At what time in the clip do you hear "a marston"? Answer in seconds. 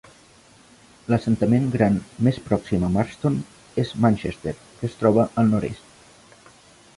2.87-3.37